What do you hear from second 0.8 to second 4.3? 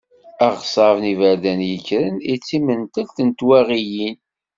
d yiberdan yekkren i d timentelt n twaɣiyin.